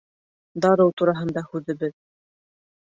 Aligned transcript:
Дарыу 0.65 0.95
тураһында 1.03 1.47
һүҙебеҙ. 1.53 1.97